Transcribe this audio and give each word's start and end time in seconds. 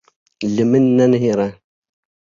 Li 0.53 0.63
min 0.71 0.85
nenihêre! 0.97 1.49